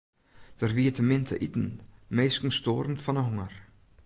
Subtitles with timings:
[0.61, 1.67] Der wie te min te iten,
[2.17, 3.53] minsken stoaren fan 'e honger.